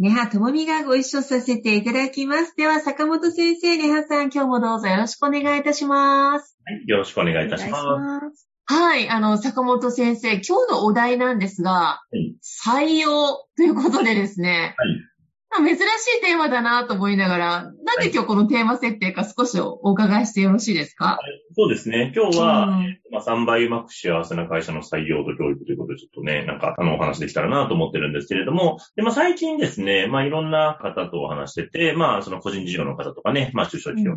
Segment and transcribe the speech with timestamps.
[0.00, 2.56] ネハともみがご一緒させていただきます。
[2.56, 6.56] では、坂本先生、ネハさん、今日もどうぞよろしくお願いいたします。
[6.64, 8.48] はい、よろしくお願いいたします。
[8.64, 15.09] はい、あの、坂本先生、今日のお題なんですが、はい、採用ということでですね、はい、
[15.58, 22.12] 珍しいテーマだなと思いながら、なんで今日このテーマ設定か少しお伺いしてよろしいですか、はい、そうですね。
[22.14, 34.16] 今日は、うん、まあ、3倍うまく幸せな会社の採用と教育ということで、ちょっとね、なんか、あの、お話できたらなと思ってるんですけれども、で、まあ、最近ですね、まあ、いろんな方とお話してて、まあ、その個人事業の方とかね、まあ、中小企業、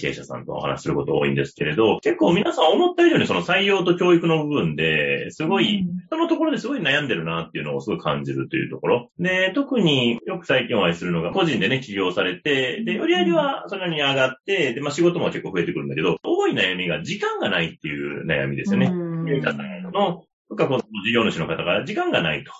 [0.00, 9.10] 経営者さんとお話すること多いんですけれど、結構皆さん思った以上にその採用と教育の部分で、すごい、人のところですごい悩んでるなっていうのをすごい感じるというところ。
[9.18, 18.88] で、特によく最近お会いするのが、個人人でね、起業されて、で、売り上げはそれなりに上がって、で、まあ仕事も結構増えてくるんだけど、多い悩みが時間がないっていう悩みですよね。
[18.88, 22.52] 経営者さんの、とか、この事業主の方が時間がないと。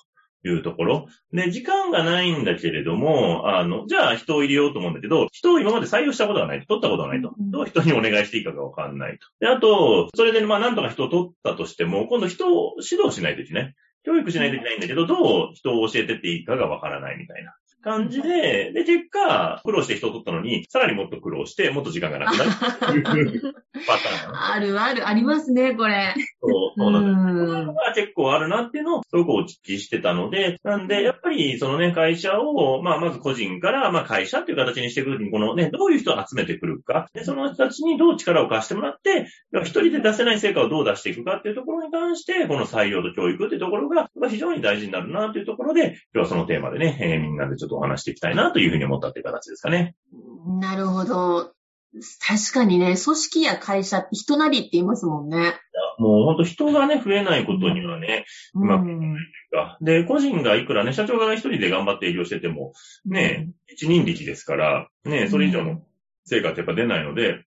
[0.42, 1.06] いうところ。
[1.34, 7.34] で、時間がないんだけれども、あの、じゃあ人を入れようと思うんだけど、人を今まで採用したことがないと、取ったことがないと。
[7.38, 9.26] どう人にお願いしていいかがわかんないと。
[9.38, 13.74] で、あと、それでまあなんとか人を取ったとしても、今度人を指導しないといけない。
[14.02, 17.54] 教育しないといけないんだけど、どう人を教えてっていいかがわからないみたいな。
[17.82, 23.54] 感じで、で、結果、苦労して人を取ったのに、さらにもっと苦労して、もっと時間がなくなるっていう
[23.86, 24.52] パターン。
[24.52, 26.14] あるある、ありますね、これ。
[26.42, 28.00] そう、そうなんです。
[28.00, 39.26] 結構あるなっていうのを、すごくお聞きしてたので、なんで、やっぱり、そのね、会社を、まあ、まず個人から、まあ、会社っていう形にしていくときに、このね、どういう人を集めてくるか、で、その人たちにどう力を貸してもらって、
[39.62, 49.94] 一人で出せない成果をどう出していくかっていうところに関して、この採用と教育っていうところが、非常に大事になるなというところで、今日はそのテーマでね、えー、みんなでちょっとお話していきたいなというふうに思ったっていう形ですかね。
[50.60, 51.52] なるほど。
[52.20, 55.54] 確かにね、組織や会社って人なりって言いますもんね。
[55.98, 58.24] もう本当人がね、増えないことにはね、
[58.54, 59.78] うまくいかないというか。
[59.80, 62.72] で、個人がいくらね、社長が一人で頑張って営業してても、
[63.04, 65.82] ね、一人力ですから、ね、それ以上の
[66.24, 67.44] 成果ってやっぱ出ないので、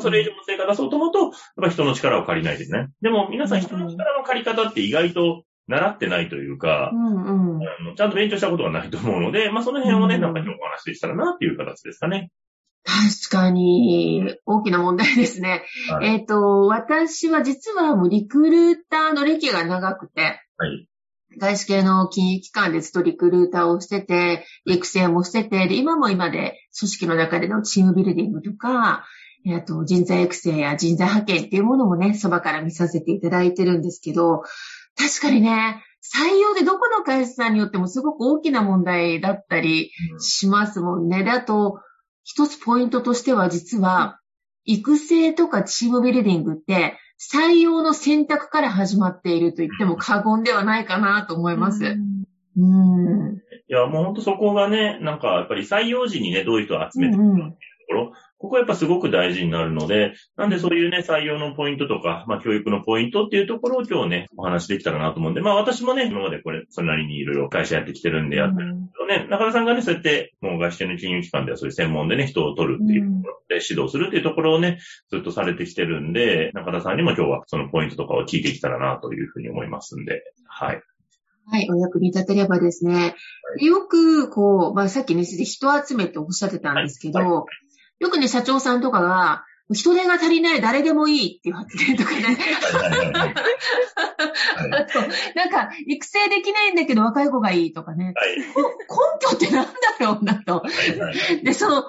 [0.00, 1.30] それ以上の成果出そうと思うと、やっ
[1.62, 2.88] ぱ人の力を借りないですね。
[3.02, 12.30] でも皆さん人の力の借り方って意外と習ってないというか、うんうん、あのちゃんと勉強したことがないと思うので、まあその辺をね、なんか今日お話ししたらなっていう形ですかね。
[12.84, 15.64] 確かに、大きな問題ですね。
[15.90, 20.86] はい、えっ、ー、と、私は実はもうリクルーターの歴が長くて、はい。
[21.38, 29.04] 外資系の金融機関でずっとリクルーターをしてて、育成もしてて、で、今も今で組織の中でのチームビルディングとか、
[29.46, 34.42] あと人材育成や人材派遣っていうものもね、そばから見させていただいてるんですけど、
[34.96, 41.22] 確かにね、採用でどこの会社さんによってもすごく大きな問題だったりしますもんね。
[41.24, 41.80] で、あと、
[42.30, 44.20] 一つポイントとしては実は、
[44.64, 51.96] 育成とかチームビルディングって採用の選択から始まっていると言っても 過言ではないかなと思います。
[52.56, 53.36] うん。
[53.36, 57.56] いや、もうほんとそこがね、なんかやっぱり採用時にね、どういう人を集めてくるかっていうと
[57.88, 74.78] ころ、ここやっぱすごく大事になるので、なんでそういうね、採用のポイントとか、まあ教育のポイントっていうところを今日ね、お話できたらなと思うんで、まあ私もね、今までこれ、それなりにいろいろ会社やってきてるんでやってるんですけどね、中田さんがね、そうやって、もう外資系の金融機関ではそういう専門でね、人を取るっていうところで指導するっていうところをね、
[75.10, 80.80] ずっとされてきてるんで、中田さんにも今日はそのポイントとかを聞いてきたらなというふうに思いますんで、はい。
[81.52, 82.94] はい、お役に立てればですね。
[82.94, 83.14] は
[83.60, 87.28] い、よく、こう、まあ、さっきね、人集めっておっしゃってたんですけど、はい。
[87.28, 87.69] はい
[88.00, 92.36] よくね、社長さんとかが、人手が足りない誰でもいいっていう発言とかね。
[95.36, 98.12] なんか、育成できないんだけど若い子がいいとかね。
[98.16, 98.44] はい、根
[99.20, 100.64] 拠って何だろうなと。
[101.44, 101.86] で、その、根拠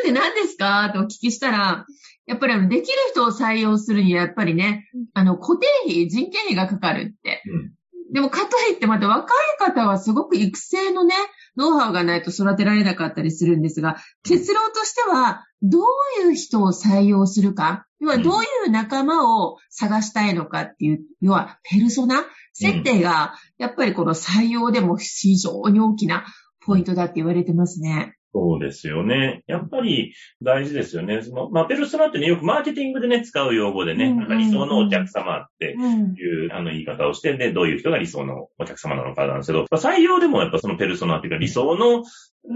[0.00, 0.90] って何ですか？
[0.94, 1.86] とお聞きしたら、
[2.26, 7.42] やっぱりあの、できる人を採用するには、やっぱりね、あの、固定費、人件費がかかるって。
[7.46, 11.14] うん、でも、かといってまた若い方はすごく育成のね、
[11.56, 15.82] ノウハウがないと育てられなかったりするんですが、結論としては、どう
[16.26, 26.24] いう人を採用するか、要はどういう仲間を探したいのかっていう、要はペルソナ、設定が、やっぱりこの採用でも非常に大きな
[26.64, 28.16] ポイントだって言われてますね。
[28.34, 29.44] そうですよね。
[29.46, 31.22] やっぱり大事ですよね。
[31.22, 42.02] その、まあ、ペルソナってね、よくマーケティングでね、使う用語でね、なんか理想のお客様っていう、あの言い方をして、で、どういう人が理想のお客様なのかなんですけど、まあ、採用でもやっぱそのペルソナっていうか理想の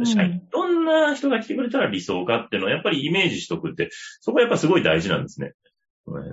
[0.04, 3.90] 社員、どんな人が来てくれたら理想かっていうのをやっぱりイメージしとくって、
[4.20, 5.52] そこはやっぱすごい大事なんですね。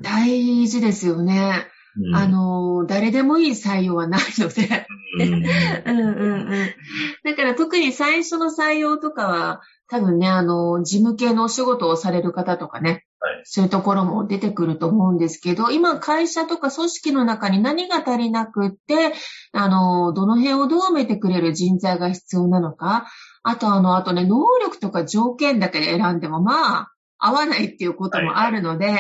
[0.01, 1.67] 大事ですよね。
[1.97, 4.87] うん、あの、誰でもいい採用はないので。
[5.17, 5.33] うん。
[5.33, 6.75] うんうん。
[7.23, 19.13] だから特に最初の採用とかは、多分ね、あの、事務系のお仕事をされる方とかね、はい、そういうところも出てくると思うんですけど、今会社とか組織の中に何が足りなくって、
[19.53, 23.07] あの、どの辺をどう埋めてくれる人材が必要なのか、
[23.43, 28.97] あとあの、あとね、能力とか条件だけで選んでもまあ、合わないっていうこともあるので、はい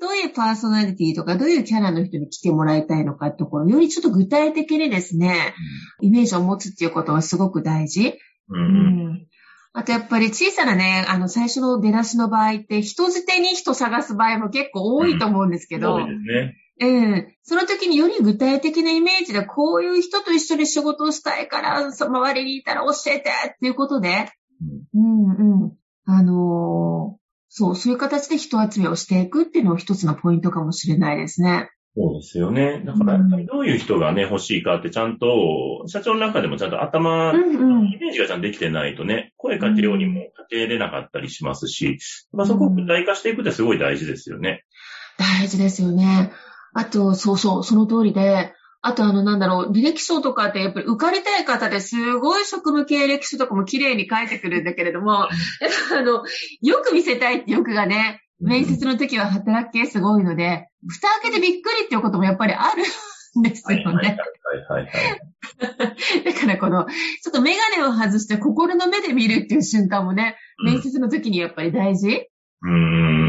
[0.00, 5.54] どういうパーソナリティとか、どういうキャラの人に来てもらいたいのかってところ、よりちょっと具体的にですね、
[6.00, 8.18] うん、イメージを持つっていうことはすごく大事。
[8.48, 9.26] うん、うん、
[9.72, 16.54] あとやっぱり小さなね、あの最初の出だしの場合って人捨てに人探す場合も結構多いと思うんですけど、うん、そうですね。
[16.80, 17.34] うん。
[17.42, 24.30] その時により具体的なイメージで、こういう人と一緒に仕事をしたいから、その周りにいたら教えてっていうことで、
[24.94, 25.72] うん、うん、うん。
[26.04, 31.70] あのーそう、そういう形で人集めをしていくっていうのは一つのポイントかもしれないですね。
[31.96, 32.82] そうですよね。
[32.84, 41.98] だから、どういう人がね、欲しいかってちゃんと、社長の中でもちゃんと頭、うんうん、イメージがちゃんとできてないとね、声かけようにもかけれなかったりしますし、
[42.32, 44.64] まあ、そこを具体化していくってすごい大事ですよね。
[45.18, 46.30] 大事ですよね。
[46.74, 55.28] あと、そうそう、その通りで、あとあの、なんだろう、履歴書とかってやっぱり受かりたい方ですごい職務経歴書とかも綺麗に書いてくるんだけれども、やっ
[55.90, 56.22] ぱあの、
[56.62, 62.84] よく見せたいって欲がね、面接の時は働き系すごいので、蓋開けてびっくりっていうこともやっぱりある
[63.40, 63.84] んですよね。
[63.84, 63.98] はい
[64.68, 66.24] はいはい。
[66.24, 72.28] だからこの、ちょっとメガネを外して心の目で見るっていう瞬間もね、面接の時にやっぱり大事。
[72.62, 73.27] うん。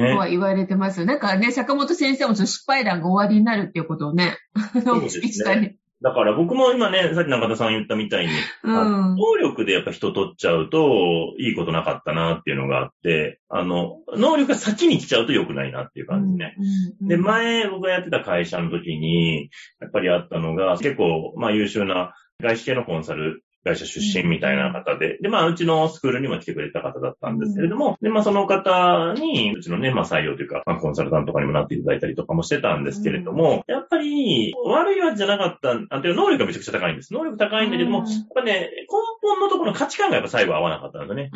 [0.00, 1.04] とは言われてます。
[1.04, 4.36] なんかね、坂本先生も失敗談が終わりになるっていうことをね、
[4.84, 5.76] そうですね。
[6.02, 8.32] だから僕も今ね、さっき中田さん言ったみたいに、
[8.64, 16.54] うん、能力でやっぱ人取っちゃうと、いいことなかったなっていうのがあって、あの、能力が先に来ちゃうと良くないなっていう感じね。
[16.58, 16.70] うんうん
[17.02, 19.50] うん、で、前僕がやってた会社の時に、
[19.80, 37.12] やっぱりあったのが、結構、まあ優秀な外資系のコンサル会社出身みたいな方で、で、まあ、うちのスクールにも来てくれた方だったんですけれども、で、まあ、その方に、うちのね、まあ、採用というか、まあ、コンサルタントとかにもなっていただいたりとかもしてたんですけれども、やっぱり、悪いわけじゃなかった、あという能力がめちゃくちゃ高いんです。
[37.12, 38.86] 能力高いんだけども、やっぱね、根
[39.22, 41.30] 本のところの価値観がやっぱ最後合わなかったんですね。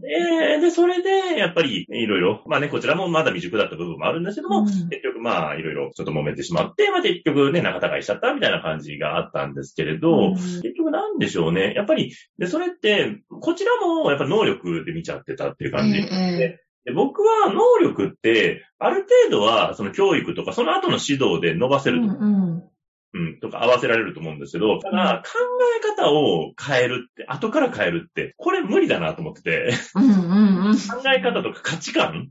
[0.00, 11.74] で、で、それで、やっぱり、いろいろ、まあね、こちらもまだ未熟だった部分もあるんですけども、結局、まあ、いろいろちょっと揉めてしまって、まあ、結局ね、仲違いしちゃったみたいな感じがあったんですけれど、結局なんでしょうね。
[11.74, 15.98] やっぱりで、それって、こちらもやっぱ能力で見ちゃってたっていう感じ。
[15.98, 22.06] えー、で僕は能力って、ある程度はその教育とかその後の指導で伸ばせると。
[22.06, 22.24] う。
[22.24, 22.62] ん、
[23.14, 25.32] うん、とか合わせられると思うんですけど、ただ考
[25.78, 32.30] え方を変えるって、後から変えるって、これ無理だなと思ってて、うんうんうん、考え方とか価値観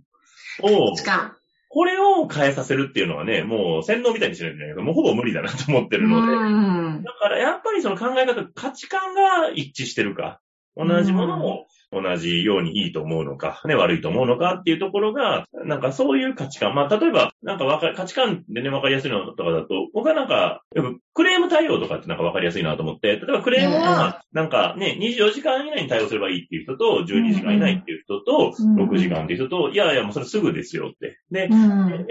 [0.61, 1.37] を、価値観
[1.73, 7.03] これを変えさせるっていうのはね、もう洗脳みたいにしないといけど、もうほぼ無理だなと思ってるので。
[7.03, 10.39] だからやっぱりその考え方、価値観が一致してるか、
[10.77, 16.75] 同じものを同じようにいいと思うのか、ね、悪いと思うのかっていうところが、なんかそういう価値観。
[16.75, 31.19] まあ、例えば、なんかわか価値観でね、わかりやすいのとかだと、僕はなんか、よくクレーム対応とかってなんかわかりやすいなと思って、例えばクレームは、なんかね、24時間以内に対応すればいいっていう人と、12時間以内っていう人と、6時間っていう人と、いやいや、もうそれすぐですよって。
[31.31, 31.49] で、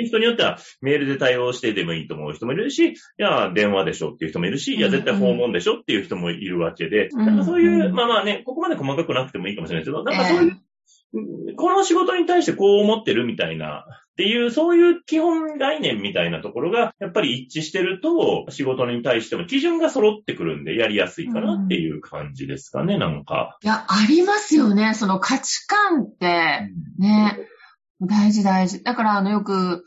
[0.04, 10.60] 人によってはメールで対応してでもいいと思う人もいるし、いや、電話でしょっていう人もいるし、いや、絶対訪問でしょっていう人もいるわけで、なんかそういう、まあまあね、ここまで細かくなくてもいいかもしれないですけど、なんかそういう
[11.56, 23.58] この仕事に対してこう思ってるみたいな、っていう、そういう基本概念みたいなところが、やっぱり一致してると、仕事に対しても基準が揃ってくるんで、やりやすいかなっていう感じですかね、うん、なんか。
[23.62, 24.94] いや、ありますよね。
[24.94, 27.38] その価値観って、ね、
[28.00, 28.82] うん、大事大事。
[28.82, 29.84] だから、あの、よく、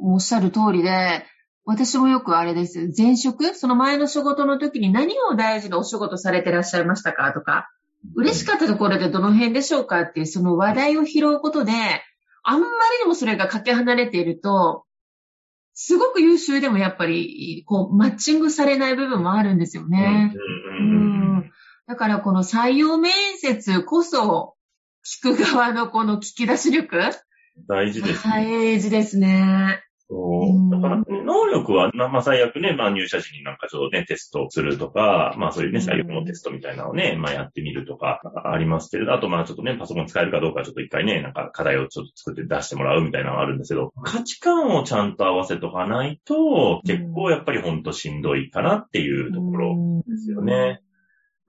[0.00, 1.24] おっしゃる通りで、
[1.64, 2.90] 私もよくあれです。
[2.96, 3.54] 前職？
[3.54, 7.30] その前の仕事の時に何を大事なお仕事されてらっしゃいましたか？
[7.34, 7.68] とか、
[8.14, 11.72] 嬉しかったところでどの辺でしょうかっていうその話題を拾うことで、
[12.42, 14.84] あんまりにもそれがかけ離れていると、
[15.74, 20.34] すごく優秀でもやっぱり、こう、マッチングされない部分もあるんですよね。
[20.80, 21.50] うん
[21.86, 24.56] だからこの採用面接こそ、
[25.22, 27.12] 聞く側のこの聞き出し力？
[27.66, 28.32] 大事ですね。
[28.34, 29.82] 大事ですね。
[30.10, 30.70] そう。
[30.70, 50.80] だから、能力は、まあ、最悪ね、まあ、入社時になんかちょっとね、テストするとか、まあ、そういうね、採用のテストみたいなのをね、まあ、やってみるとか、ありますけれど、あと、まあ、ちょっとね、パソコン使えるかどうかちょっと一回ね、なんか課題をちょっと作って出してもらうみたいなのがあるんですけど、価値観をちゃんと合わせとかないと、結構やっぱりほんとしんどいかなっていうところですよね。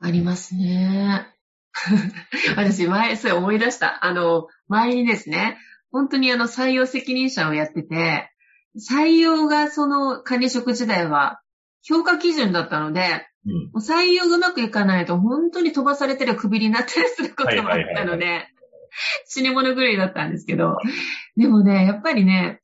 [0.02, 1.28] ありますね。
[2.58, 4.06] 私、前、それ思い出した。
[4.06, 5.58] あの、前にですね、
[5.92, 8.32] 本当にあの、採用責任者をやってて、
[8.78, 11.42] 採用がその管理職時代は
[11.82, 13.26] 評価基準だったので、
[13.74, 18.48] うん、採用がうまくいかないと本当に飛ばされてるクビになったりすることもあったので、
[19.28, 20.78] 死に物狂いだったんですけど、
[21.38, 22.62] でもね、やっぱりね、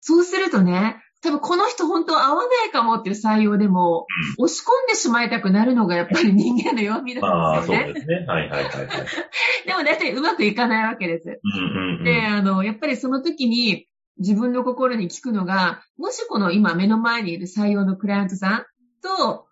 [0.00, 4.06] そうするとね、多分この人本当合わないかもっていう採用でも、
[4.38, 7.84] うん、押し込んでしまいたくなるのがやっぱり人間の弱みなんですよね。
[7.84, 8.14] ああ、そうですね。
[8.26, 8.86] はいはいはい、はい。
[9.66, 11.40] でも大体うまくいかないわけです。
[11.42, 18.66] うんうんうん、で、あの、やっぱりその時に、自分の心に聞くのが、もしこの今目の前にいる採用のクライアントさん
[19.02, 19.46] と、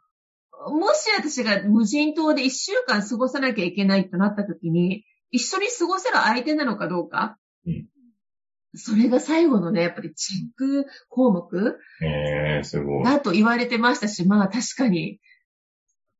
[0.70, 7.86] もし私が無人島で一週間過ごさなきゃいけないとなった時に、一緒に過ごせる相手なのかどうか、うん、
[8.74, 13.04] それが最後のね、やっぱりチェック項目えー、すごい。
[13.04, 15.20] だと言われてましたし、まあ確かに、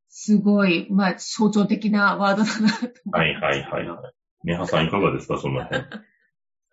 [0.09, 4.13] すごい、まあ象徴的なワードだなとはいはいはいはい。
[4.43, 5.83] ネハさんいかがですか、その辺。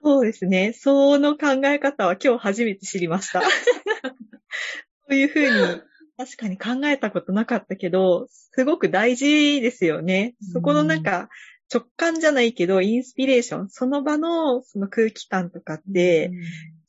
[0.02, 0.72] そうですね。
[0.72, 3.42] その考え方は今日初めて知りました。
[5.08, 5.82] そういうふうに
[6.16, 10.34] 確かに考えたことなかったけど、すごく大事ですよね。
[10.52, 11.28] そこのなんか、
[11.72, 16.30] 直感じゃないけど、インスピレーション、その場のその空気感とかって、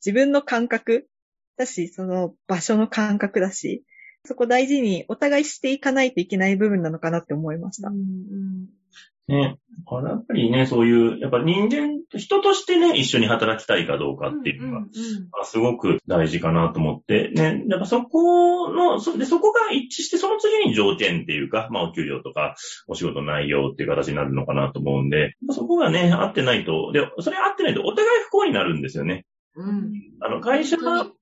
[0.04, 1.08] 自分の感覚
[1.56, 3.82] だし、その場所の感覚だし、
[4.26, 7.88] そこ大事にお互いしていかないといけない部分なのかなって思いました。
[7.88, 8.68] うんうん
[9.26, 9.58] ね。
[9.84, 14.86] だからやっぱりね、そういう、やっぱ人間、人としてね、一緒に働きたいかどうかっていうのが、
[15.44, 22.54] すごく大事かなと思って、ね、やっぱそこの、そでそこが一致して、その次に条件っていうか、まあお給料とか、
[22.88, 29.26] お仕事内容っていう形になるのかなと思うんで、そこがね、合ってないと、で、それ合ってないとお互い不幸になるんですよね。
[29.56, 30.76] うん、あの、会社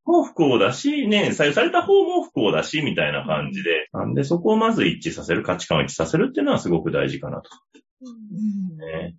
[0.05, 7.51] も不幸だし、ね、採用された方も不幸だし、みたいな感じで、なんでそこをまず一致させる、価値観を一致させるっていうのはすごく大事かなと。
[8.01, 8.79] うん。
[8.79, 9.17] ね、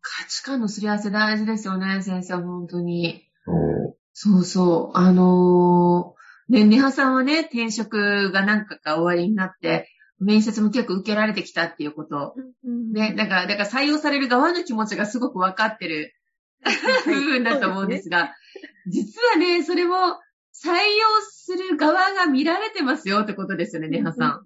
[0.00, 3.24] 価値観のすり合わせ大事ですよね、先生、本当に。
[4.12, 4.44] そう。
[4.44, 4.98] そう。
[4.98, 9.88] あのー、ね、ネハさんはね、転職が何回か終わりになって、
[10.18, 12.34] 面接も結構受けられてきたっていうこと。
[12.64, 16.14] ね、だから、だから採用される側の気持ちがすごく分かってる
[17.04, 18.30] 部分だと思うんですが、ね、
[18.86, 19.94] 実はね、それも
[20.54, 24.42] 採用する側が見られてますよってことですよね、ネハさん。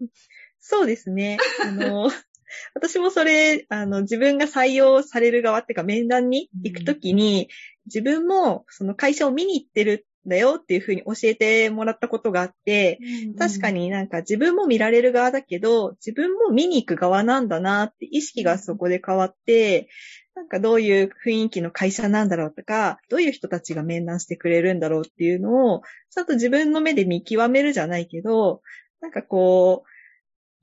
[0.60, 1.38] そうですね。
[1.64, 2.10] あの、
[2.74, 7.48] 私もそれ、あの、自分が採用される側っていうか面談に行くときに、
[7.86, 13.00] 自分もその会社を見に行ってるんだよっていうふうに教えてもらったことがあって、
[13.38, 19.88] 確かになんか自分も見られる側だけど、自分も見に行く側なんだなって意識がそこで変わって、
[20.34, 28.62] なんかどういう雰囲気の会社なんだろうとか、どういう人たちが面談してくれるんだろうっていうのを、ちゃんと自分の目で見極めるじゃないけど、
[29.00, 29.88] なんかこう、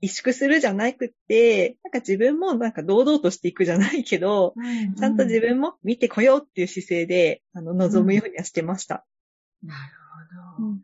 [0.02, 9.04] 萎縮するじゃなくて、なんか自分もなんか堂々としていくじゃないけど、うんうん、ちゃんと自分も見てこようっていう姿勢で、あの、望むようにはしてました。
[9.62, 9.80] うん、なる
[10.56, 10.68] ほど。
[10.68, 10.82] うん、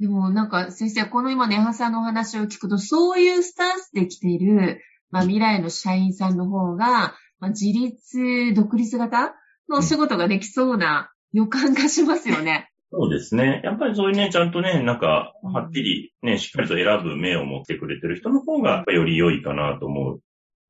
[0.00, 9.34] でもなんか先生、この今ネハさんのお話を聞くと、そういうスタンスで来ている、まあ未来の社員さんの方が、まあ自立、独立型
[9.68, 12.70] のお仕事ができそうな予感がしますよね。
[12.92, 13.60] そうですね。
[13.64, 20.20] やっぱりそういうね、ちゃんとね、なんか、はっきりね、しっかりと選ぶ目を持ってくれてる人の方が、より良いかなと思うっ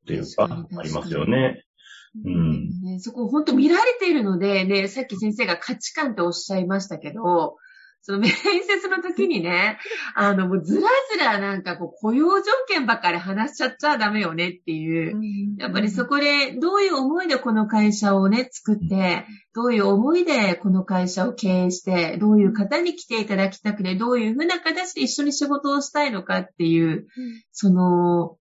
[0.06, 1.62] ていうか、ありますよね。
[2.25, 2.70] うん。
[2.82, 7.56] ね、そこ本当見られているので、ね、さっき先生が価値観っておっしゃいましたけど、
[8.06, 9.80] その面接の時にね、
[10.14, 15.20] あの、もうずらずらなんかこう雇用条件ばっかり話しちゃっちゃダメよねっていう、
[15.58, 27.08] やっぱりそこでどういう思いでこの会社をね、作って、どういう思いでこの会社を経営して、どういう方に来ていただきたくて、どういうふうな形で一緒に仕事をしたいのかっていう、
[27.50, 28.36] その、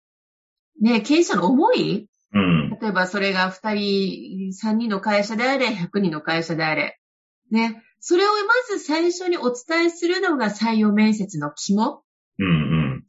[0.81, 2.07] ね、経営者の思い？
[2.33, 6.97] うん、例えばそれが2人、3人の会社であれ、100人の会社であれ。
[7.51, 7.83] ね。
[8.01, 12.03] それをまず最初にお伝えするのが採用面接の肝。
[12.39, 13.03] うんうん。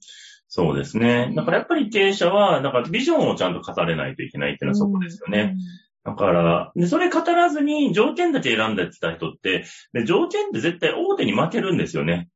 [0.49, 1.33] そうですね。
[1.35, 5.57] だからやっぱり経営者は、なんかビジョンをちゃんと語れないといけないっていうのはそこですよね。
[6.05, 12.29] だから、で、それ語らずに条件だけ選んでた人って、で、条件って絶対大手に負けるんですよね。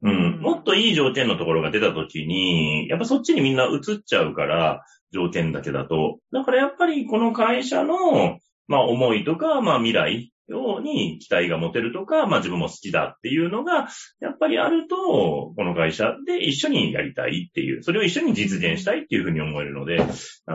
[0.00, 0.40] うん。
[0.40, 6.20] もっといい条件のところが出たときに、やっぱそっちにみんな移っちゃうから、条件だけだと。
[6.32, 13.88] だからやっぱりこの会社の、まあ思いとか、まあ未来ように期待が持てるとか、まあ自分も好きだっていうのが、
[14.20, 19.98] やっぱりあると、この会社で一緒にやりたいっていう、それを一緒に実現したいっていうふうに思えるので、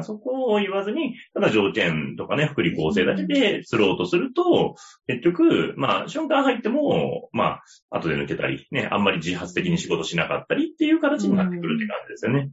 [0.01, 4.75] そこを言わずに、ただ条件とかね、福利厚生だけで釣ろうとすると、
[5.07, 7.59] 結局、まあ瞬間入っても、ま
[7.89, 12.49] あ後で抜けたり、ね、あんまり自発的に仕事しなかったりっていう形になってくるって感じですよね。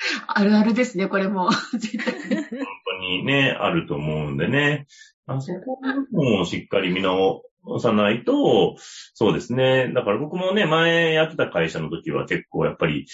[0.26, 1.50] あるあるですね、これも。
[1.52, 4.86] 本当にね、あると思うんでね。
[5.26, 5.78] あそこ
[6.10, 7.42] もしっかり見直
[7.78, 8.76] さないと、
[9.14, 9.92] そうですね。
[9.94, 13.06] だから僕もね、前やってた会社の時は結構やっぱり、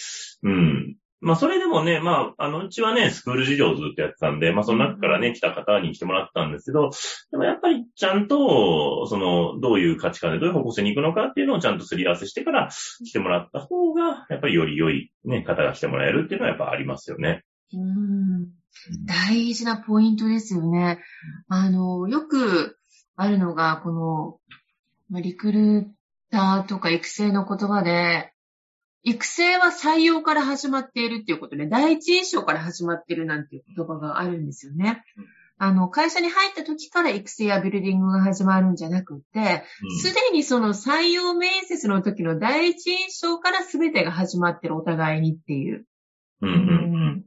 [0.43, 0.97] うん。
[1.20, 6.90] まあそれでもね、まあ、あの、うちはね、スクール事業をずっとやってたんで、まあその中からね、来た方に来てもらったんですけど、
[7.30, 12.68] でもやっぱりちゃんと、その、どういう価値観でどういう方向性に行くのかっていうのをちゃんとすり合わせしてから
[13.04, 17.44] 来てもらった方が、やっぱりより良いね、方が来てもらえるっていうのはやっぱありますよね。
[17.73, 18.49] うん。
[19.06, 21.00] 大事なポイントですよね。
[21.49, 22.76] あの、よく
[23.16, 24.40] あるのが、こ
[25.11, 25.85] の、リクルー
[26.30, 28.32] ターとか育成の言葉で、
[29.07, 35.05] 育成は採用から始まっているっていうことで、第一印象から始まっているなんていう言葉があるんですよね。
[35.59, 39.63] あの、会社に入った時から育成やビルディングが始まるんじゃなくて、
[40.03, 45.87] す、で、にその採用面接の時の第一印象から全てが始まってるお互いにっていう。
[46.43, 47.25] うんうん。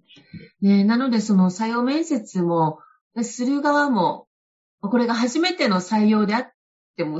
[0.61, 2.79] ね、なので、その採用面接も、
[3.21, 4.27] する側も、
[4.81, 6.51] これが初めての採用であっ
[6.99, 7.19] ても、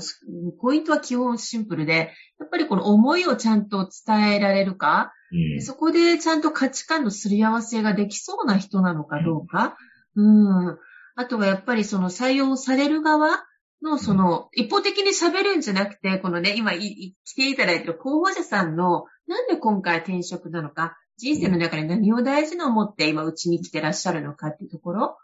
[0.62, 9.78] ポイントは基本シンプルで、やっぱりこの思いをちゃんと伝えられるか、うん、そこでちゃんと価値観のすり合わせができそうな人なのかどうか、
[10.16, 10.78] うん、うん、
[11.16, 13.46] あとはやっぱりその採用される側
[13.82, 25.18] のその、一方的に喋るんじゃなくて、このね、今来ていただいている候補者さんの、なんで今回転職なのか、人生の中で何を大事に思って今うちに来てらっしゃるのかっていうところ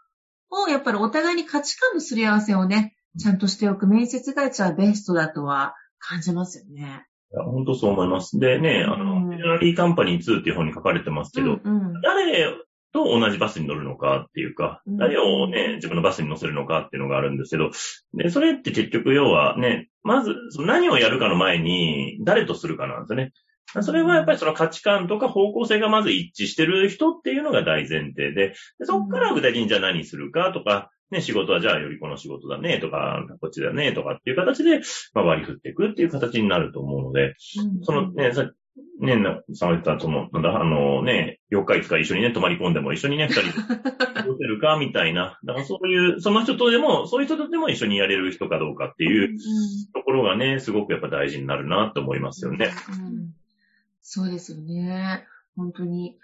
[0.50, 7.06] を、やっぱりお互いに価値観のすり合わせをね、ちゃんとしておく面接会社はベストだとは感じますよね。
[7.32, 8.38] いや、本当そう思います。
[8.38, 12.54] でね、あの、ジェネラリーカンパニー2っていう本に書かれてますけど、うんうん、誰
[12.92, 17.70] と同じバスに乗るのかっていうか、誰をね、自分のバスに乗せるのかっていうのがあるんですけど、
[18.14, 23.32] で、それって結局要はね、まず、何をやるかの前に、誰とするかなんですよね。
[23.82, 34.80] それはやっぱりその価値観とか方向性がまず一致してる人っていうのが大前提で、でそこから具体的にじゃあ何するかとか、ね、仕事はじゃあよりこの仕事だねとか、こっちだねとかっていう形で、
[35.14, 37.34] まあ、割り振っていくっていう形になると思うので、
[37.82, 38.50] そのね、さ
[39.00, 39.14] ね、
[39.54, 45.38] さんが言った、その、なんだ、あのね、4日5日一緒にね、泊まり込んでも一緒にね、二人で過ごせるか、 みたいな。
[45.44, 49.38] だからそういう、その人とでも、そういう人とでも一緒にやれる人かどうかっていう
[49.94, 52.70] ところがね、すごくやっぱ大事になるなと思いますよね。
[52.90, 53.34] うん
[54.08, 55.26] そうですよね。
[55.56, 56.16] 本当に。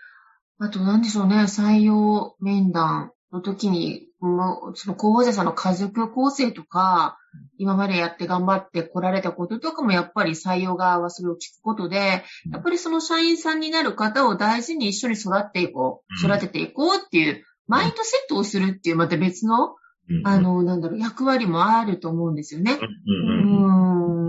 [0.59, 7.19] あと何でしょうね、採用面談の時に、もうその候補者さんの家族構成とか、
[7.57, 19.77] 今までやって頑張って来られたこととかもやっぱり採用側はそれを聞くことで、やっぱりその社員さんになる方を大事に一緒に育っていこう、育てていこうっていう、マインドセットをするっていうまた別の、
[20.25, 22.73] あの、なんだろう、役割もあると思うんですよね。
[22.73, 24.22] うん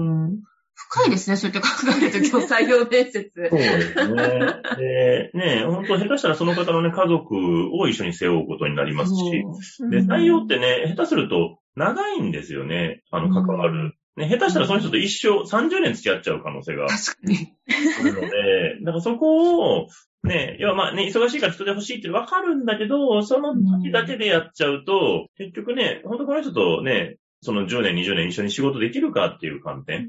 [0.75, 3.31] 深いですね、そうやって考えると、今日採用面接。
[3.33, 4.21] そうですね。
[4.77, 7.35] で、ね、本当下手したらその方のね、家族
[7.79, 9.43] を一緒に背負うことになりますし、
[9.89, 13.95] で、採用ってね、下手すると長いんですよね、あの、関わる。
[14.15, 16.87] ね、下手したらその人と一生30年付き合っちゃう可能性が。
[16.87, 17.53] 確かに。
[17.99, 18.29] あるので、
[18.81, 19.87] だからそこを、
[20.23, 29.97] ね、要はまあね、忙しいから人で欲しいってわかるんだけど、その時だけでやっちゃうと、結局ね、本当この人とね、その10年、20年一緒に仕事できるかっていう観点。
[29.97, 30.07] うん。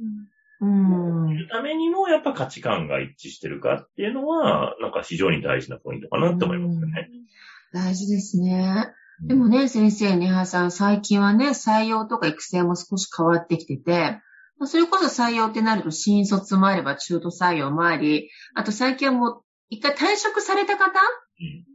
[1.50, 7.08] ためにも、やっぱ価値観が一致してるかっていうのは、なんか非常に大事なポイントかなって思いますよね。
[7.72, 8.92] 大事ですね。
[9.26, 14.20] でもね、先生、ネハさん、最近はね、採用とか育成も少し変わってきてて、
[14.66, 20.92] それこそ採用ってなると新卒もあれば中途採用もあり、あと最近はもう一回退職された方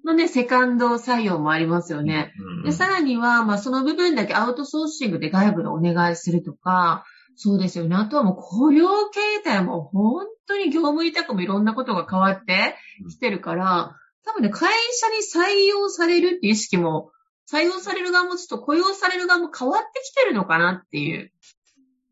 [0.05, 2.33] のね、セカンド採用もありますよね。
[2.63, 7.03] で、さらには、まあその部分だけアウトソーシングで外部でお願いするとか、
[7.41, 7.95] そうですよね。
[7.95, 12.75] あとはもう雇用形態も本当に業務委託もいろんなことが変わって
[13.09, 15.07] きてるから、多分ね、会社
[15.39, 17.13] に採用されるっていう意識も、
[17.49, 21.31] 採用される側もちょっと雇用される側も変わってきてるのかなっていう。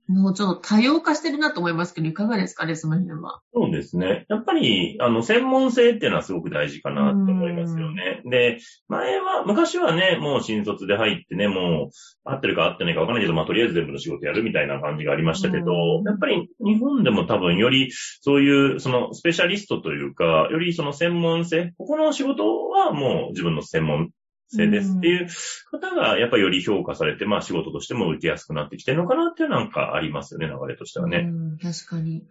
[0.07, 3.41] もうちょっと多様化してるなと思いますけど、いかがですかね、その辺は。
[3.53, 4.25] そうですね。
[4.29, 8.21] やっぱり、あの、専門性っていうのはすごく大事かなと思いますよね。
[8.25, 11.89] で、前は、昔はね、もう新卒で入ってね、もう、
[12.23, 15.73] 合ってるか合ってないかわからないけど、まあ、とりあえず全部の仕事やるみたいな感じがありましたけど、
[16.05, 17.91] やっぱり日本でも多分より、
[18.21, 24.09] そういう、その、スペシャリストというか、よりその専門性、ここの仕事はもう自分の専門
[24.49, 25.27] 性ですっていう
[25.71, 31.29] 方が、やっぱりより評価されて、まあ仕事としても受けやすくなってきてるのかなっていうなんかありますよね、流れとしてはね。
[31.29, 32.23] うん、確かに。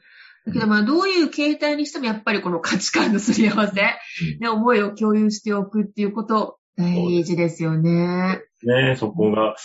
[0.46, 8.42] だけどまあどういう形態にしてもやっぱりこの価値観のすり合わせ、うん、ね、思いを共有しておくっていうこと大事ですよね。
[8.62, 9.56] ねそこが、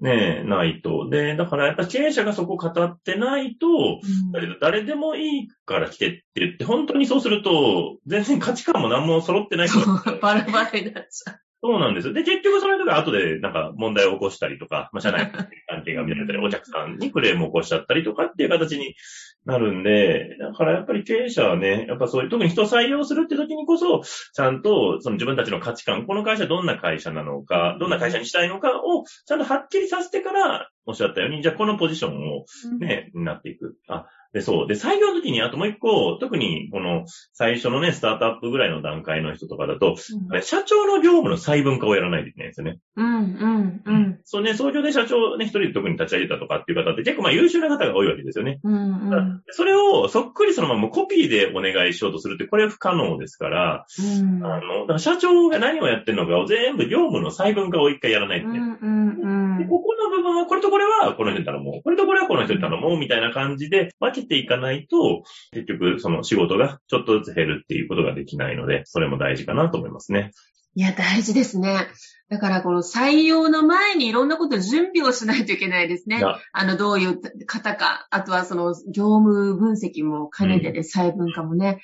[0.00, 1.08] ねないと。
[1.08, 10.18] で、だからやっぱ経営者がそこ語ってないと、うん、誰でもいいから来てって言って、本当にそうすると、全然価値観も何も揃ってないから。
[10.18, 11.40] バラバラになっちゃう。
[11.64, 12.12] そうなんですよ。
[12.12, 15.30] で、結局その人が後でなんか問題を起こしたりとか、まあ、社内
[15.68, 18.96] 関係が乱れたり、お客さんにクレームを起こしちゃったりとかっていう形に
[19.44, 32.44] なるんで、だからやっぱり経営者はね、やっぱそういう、特に人を採用するって時にこそ、ちゃんとその自分たちの価値観、この会社どんな会社なのか、どんな会社にしたいのかを、ちゃんとはっきりさせてから、おっしゃったように、じゃあこのポジションを
[32.80, 33.76] ね、うん、なっていく。
[33.86, 34.66] あ、で、そう。
[34.66, 39.96] で、採用の時に、あともう一個、特に、この、最初のね、スタートアップぐらいの段階の人とかだと、
[40.32, 42.78] うん、社長の業務の細分化をやらないといけないんですよね。
[42.96, 44.20] うん、うん、うん。
[44.24, 48.58] そうね、創業で社長ね、一人で特に立ち上げたとかっていう方って結構まあ優秀な方が多いわけですよね。
[48.64, 49.42] うん、うん。
[49.50, 58.58] それをそっくりそのままコピーでお願いしようとするって、これは不可能ですから、うん、あの、だから社長が何をやってるのかを全部業務の細分化を一回やらないとね。
[58.58, 59.68] うん、うん、うん。
[59.68, 61.82] ここの部分は、これとこれはこの人に頼もう。
[61.82, 70.30] これとこれはこの人に頼もう、みたいな感じで分けていかないと、結局その仕事がちょっとずつ減るっていうことができないので、それも大事かなと思いますね。
[70.74, 71.88] いや、大事ですね。
[72.30, 76.22] だからこの採用の前にいろんなこと準備をしないといけないですね。
[76.52, 81.82] あの、どういう方か、あとはその業務分析も兼ねてで、細分化もね。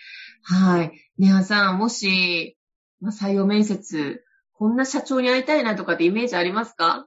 [0.50, 0.92] うん、はい。
[1.18, 2.56] ネハさん、もし、
[3.00, 4.24] まあ、採用面接、
[4.54, 7.06] こんな社長に会いたいなとかってイメージありますか？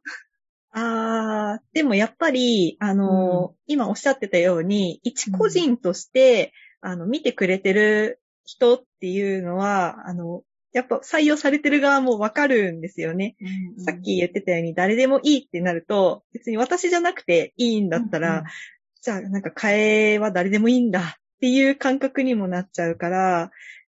[0.73, 13.47] ああ、でもやっぱり、あの、うん、今おっしゃってたように、一個人として、うん、あの、見てくれてる人っていうのは、あの、やっぱ採用されてる側もわかるんですよね、うん
[13.79, 18.43] うん、さっき言ってたように誰でもいいってなると、別に私じゃなくていいんだったら、うんうん、
[19.01, 21.03] じゃあなんか替えは誰でもいいんだっ
[21.41, 23.51] ていう感覚にもなっちゃうから、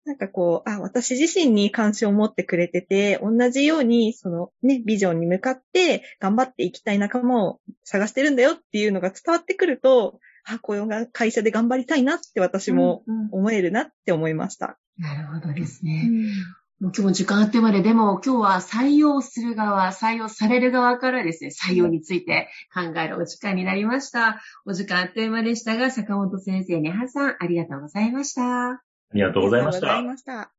[0.08, 14.78] なんかこう、あ、私自身に関心を持ってくれてて、同じように、そのね、ビジョンに向かって頑張っていきたい仲間を探してるんだよっていうのが伝わってくると、あ、こういう会社で頑張りたいなって私も思えるなって思いました。
[14.98, 16.08] うんうん、なるほどですね。
[16.08, 16.32] うん、もう
[16.80, 24.40] 今日も時間あってまで、でも今日は採用する側、採用される側からですね、採用について考えるお時間になりました。
[24.64, 28.87] お時間あっという間でしたが、坂本先生、ねはさん、ありがとうございました。
[29.10, 29.96] ありがとうございました。
[29.96, 30.50] ありがとうございました。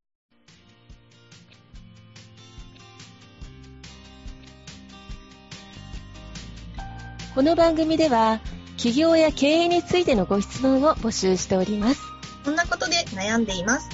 [7.36, 8.40] この番組では、
[8.76, 12.02] 企業や経営についてのご質問を募集しております。
[12.44, 13.88] こんなことで悩んでいます。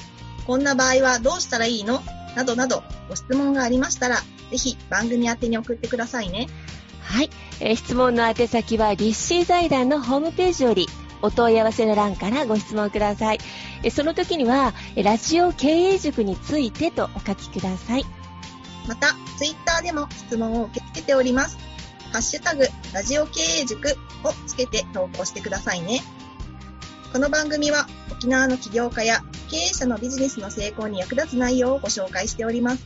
[0.47, 2.01] こんな場合はどうしたらいいの？
[2.35, 4.17] などなど、ご質問がありましたら、
[4.51, 6.47] ぜひ番組宛てに送ってくださいね。
[7.01, 7.29] はい。
[7.59, 10.87] えー、質問の宛先は、立志財団のホームページより、
[11.25, 13.39] お問い合わせの欄からご質問ください。
[13.89, 18.05] その時には、ラジオ経営塾についてとお書きください。
[18.87, 21.57] また、ツイッターでも質問を受け付けております。
[22.11, 26.01] ハッシュタグ、ラジオ経営塾をつけて投稿してくださいね。
[27.11, 32.85] この番組は沖縄の起業家や経営者のビジネスの成功に役立つ内容をご紹介しております。